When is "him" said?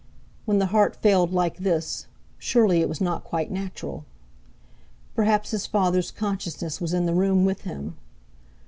7.65-7.95